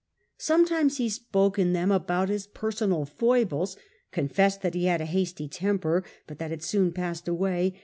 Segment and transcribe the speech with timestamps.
[0.39, 3.77] Sometimes he spoke in them about Wantofdig his personal foibles;
[4.11, 7.79] confessed that he had a hasty temper, but that it soon passed away; tions.